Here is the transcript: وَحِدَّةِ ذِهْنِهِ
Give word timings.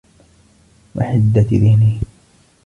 وَحِدَّةِ 0.95 1.45
ذِهْنِهِ 1.57 1.99